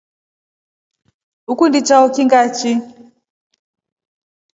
Ukundi 1.51 1.79
chao 1.87 2.05
kii 2.13 2.25
ngachi. 2.27 2.71